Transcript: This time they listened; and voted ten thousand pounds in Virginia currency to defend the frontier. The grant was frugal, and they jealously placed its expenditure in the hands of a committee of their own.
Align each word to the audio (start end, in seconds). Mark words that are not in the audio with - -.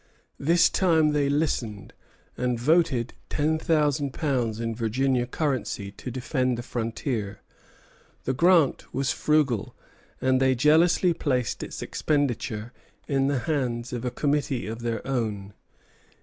This 0.39 0.67
time 0.67 1.11
they 1.11 1.29
listened; 1.29 1.93
and 2.35 2.59
voted 2.59 3.13
ten 3.29 3.59
thousand 3.59 4.15
pounds 4.15 4.59
in 4.59 4.73
Virginia 4.73 5.27
currency 5.27 5.91
to 5.91 6.09
defend 6.09 6.57
the 6.57 6.63
frontier. 6.63 7.43
The 8.23 8.33
grant 8.33 8.91
was 8.95 9.11
frugal, 9.11 9.75
and 10.19 10.41
they 10.41 10.55
jealously 10.55 11.13
placed 11.13 11.61
its 11.61 11.83
expenditure 11.83 12.73
in 13.07 13.27
the 13.27 13.37
hands 13.41 13.93
of 13.93 14.03
a 14.03 14.09
committee 14.09 14.65
of 14.65 14.79
their 14.81 15.05
own. 15.05 15.53